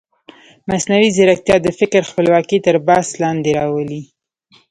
مصنوعي 0.69 1.09
ځیرکتیا 1.15 1.57
د 1.63 1.67
فکر 1.79 2.01
خپلواکي 2.09 2.57
تر 2.65 2.75
بحث 2.87 3.09
لاندې 3.21 3.49
راولي. 3.59 4.01